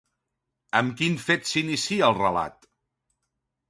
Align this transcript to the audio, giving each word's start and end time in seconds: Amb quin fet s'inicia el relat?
Amb 0.79 0.95
quin 1.03 1.19
fet 1.27 1.47
s'inicia 1.51 2.11
el 2.11 2.19
relat? 2.25 2.71